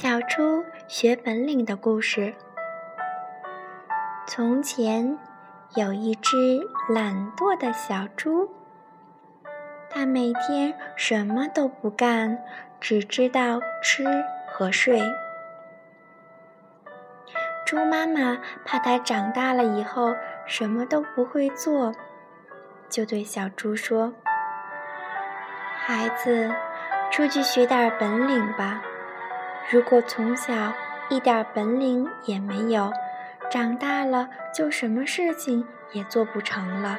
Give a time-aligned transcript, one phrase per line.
[0.00, 2.32] 小猪学本领的故事。
[4.28, 5.18] 从前
[5.74, 6.36] 有一只
[6.88, 8.48] 懒惰的小猪，
[9.90, 12.38] 它每天什么都不干，
[12.78, 14.04] 只知道吃
[14.46, 15.02] 和睡。
[17.66, 20.14] 猪妈妈怕它长大了以后
[20.46, 21.92] 什么都不会做，
[22.88, 24.12] 就对小猪说
[25.76, 26.54] ：“孩子，
[27.10, 28.80] 出去学点本领吧。”
[29.70, 30.72] 如果从小
[31.10, 32.90] 一点本领也没有，
[33.50, 36.98] 长大了就什么事情也做不成了。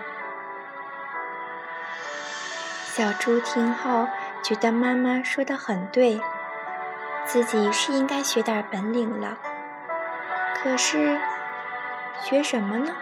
[2.86, 4.08] 小猪听后
[4.44, 6.22] 觉得妈妈说的很对，
[7.26, 9.40] 自己是应该学点本领了。
[10.56, 11.20] 可是
[12.22, 12.94] 学什么呢？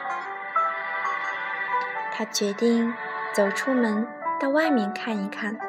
[2.14, 2.94] 他决定
[3.34, 4.08] 走出门，
[4.40, 5.60] 到外面看一看。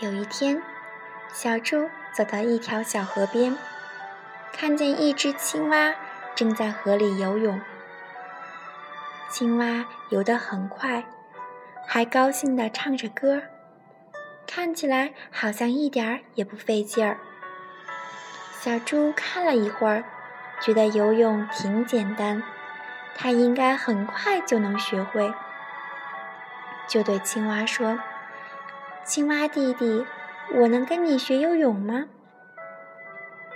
[0.00, 0.60] 有一天，
[1.32, 3.56] 小猪走到一条小河边，
[4.50, 5.94] 看见一只青蛙
[6.34, 7.60] 正在河里游泳。
[9.30, 11.04] 青蛙游得很快，
[11.86, 13.42] 还高兴地唱着歌，
[14.46, 17.18] 看起来好像一点儿也不费劲儿。
[18.60, 20.04] 小猪看了一会儿，
[20.60, 22.42] 觉得游泳挺简单，
[23.14, 25.32] 它应该很快就能学会，
[26.88, 27.98] 就对青蛙说。
[29.04, 30.06] 青蛙弟弟，
[30.54, 32.06] 我能跟你学游泳吗？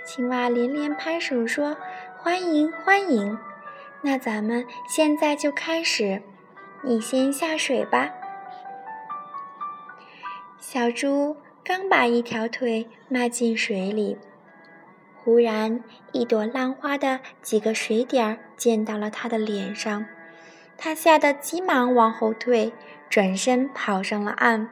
[0.05, 1.77] 青蛙连连拍手说
[2.19, 3.39] ：“欢迎，欢迎！
[4.01, 6.21] 那咱们现在就开始，
[6.83, 8.11] 你先下水吧。”
[10.59, 14.17] 小猪刚把一条腿迈进水里，
[15.23, 15.81] 忽然
[16.11, 20.05] 一朵浪花的几个水点儿溅到了他的脸上，
[20.77, 22.73] 他吓得急忙往后退，
[23.09, 24.69] 转身跑上了岸。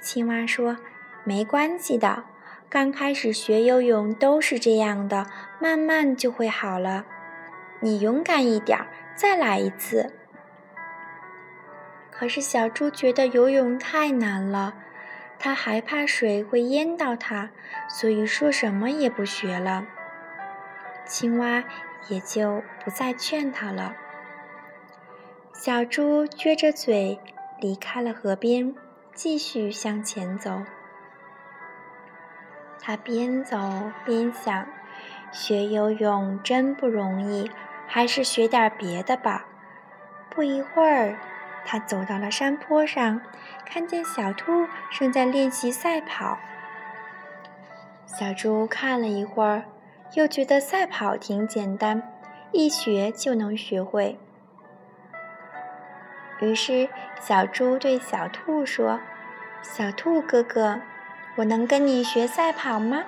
[0.00, 0.78] 青蛙说
[1.24, 2.24] ：“没关系的，
[2.68, 5.26] 刚开始学游泳都是这样的，
[5.60, 7.04] 慢慢就会好了。
[7.80, 8.78] 你勇敢一点，
[9.14, 10.12] 再来一次。”
[12.10, 14.74] 可是小猪觉得游泳太难了，
[15.38, 17.50] 它害怕水会淹到它，
[17.88, 19.86] 所以说什么也不学了。
[21.06, 21.64] 青蛙
[22.08, 23.94] 也就不再劝它了。
[25.52, 27.18] 小猪撅着嘴
[27.60, 28.74] 离开了河边。
[29.14, 30.62] 继续向前走，
[32.80, 33.58] 他边走
[34.04, 34.66] 边想：
[35.30, 37.50] 学游泳真不容易，
[37.86, 39.46] 还是学点别的吧。
[40.30, 41.18] 不一会儿，
[41.66, 43.20] 他走到了山坡上，
[43.66, 46.38] 看见小兔正在练习赛跑。
[48.06, 49.64] 小猪看了一会儿，
[50.14, 52.02] 又觉得赛跑挺简单，
[52.52, 54.18] 一学就能学会。
[56.40, 56.88] 于是，
[57.20, 58.98] 小猪对小兔说
[59.62, 60.80] ：“小兔哥哥，
[61.36, 63.04] 我能跟你学赛跑吗？”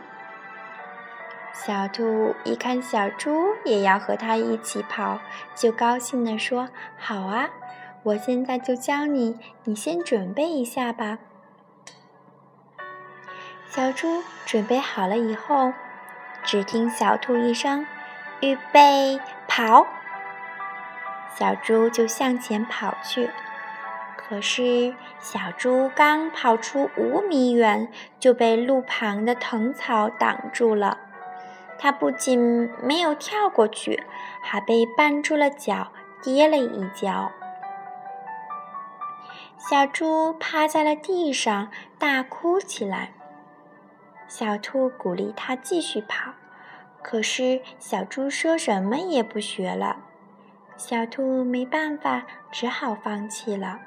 [1.55, 5.21] 小兔一看小猪也要和它一起跑，
[5.55, 7.51] 就高兴地说：“好啊，
[8.03, 11.19] 我现在就教你，你先准备一下吧。”
[13.69, 15.73] 小猪准备好了以后，
[16.43, 17.87] 只听小兔一声
[18.41, 19.19] ：“预备，
[19.49, 19.87] 跑！”
[21.39, 23.31] 小猪就向前跑去，
[24.17, 30.99] 可是小猪刚跑出五米远，就被路旁的藤草挡住了。
[31.79, 34.05] 它不仅没有跳过去，
[34.41, 37.33] 还被绊住了脚，跌了一跤。
[39.57, 43.13] 小猪趴在了地上，大哭起来。
[44.29, 46.33] 小兔鼓励它继续跑，
[47.03, 49.97] 可是小猪说什么也不学了。
[50.85, 53.83] 小兔没办法，只好放弃了。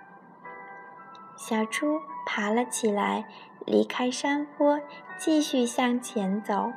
[1.35, 3.25] 小猪爬了起来，
[3.66, 4.80] 离开山坡，
[5.18, 6.71] 继续向前走。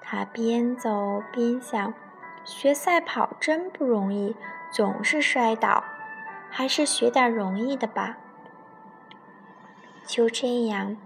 [0.00, 1.92] 它边走边想：
[2.44, 4.36] 学赛跑真不容易，
[4.70, 5.82] 总是摔倒，
[6.48, 8.18] 还是学点容易的吧。
[10.06, 10.96] 就这样，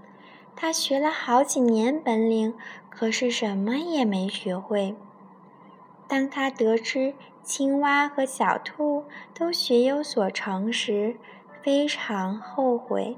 [0.55, 2.55] 他学了好几年本领，
[2.91, 4.95] 可是什么也没学会。
[6.07, 7.15] 当他得知
[7.47, 11.17] 青蛙和小兔都学有所成时，
[11.63, 13.17] 非常后悔。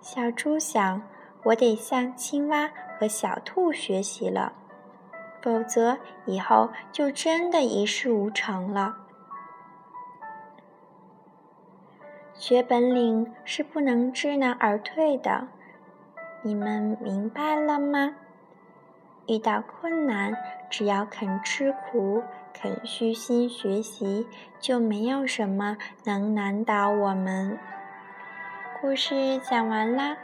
[0.00, 1.02] 小猪想
[1.42, 4.52] ：“我得向青蛙和小兔学习了，
[5.42, 8.96] 否则以后就真的一事无成了。”
[12.32, 15.48] 学本领是不能知难而退的，
[16.42, 18.14] 你们明白了吗？
[19.28, 20.34] 遇到困难，
[20.70, 24.26] 只要肯吃苦、肯虚心学习，
[24.60, 27.58] 就没有什么能难倒我们。
[28.80, 30.16] 故事讲完啦。